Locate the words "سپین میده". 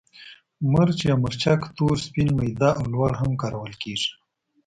2.05-2.69